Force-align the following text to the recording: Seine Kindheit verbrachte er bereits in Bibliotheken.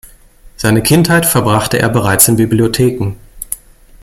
Seine 0.57 0.81
Kindheit 0.81 1.27
verbrachte 1.27 1.77
er 1.77 1.87
bereits 1.87 2.27
in 2.27 2.35
Bibliotheken. 2.35 3.17